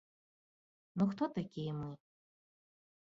[1.01, 1.91] Ну хто такія мы.